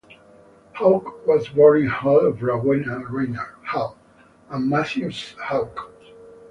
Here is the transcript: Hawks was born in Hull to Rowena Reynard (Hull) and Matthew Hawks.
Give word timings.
Hawks 0.73 1.11
was 1.27 1.49
born 1.49 1.83
in 1.83 1.87
Hull 1.87 2.21
to 2.33 2.43
Rowena 2.43 3.03
Reynard 3.07 3.53
(Hull) 3.65 3.99
and 4.49 4.67
Matthew 4.67 5.11
Hawks. 5.39 5.83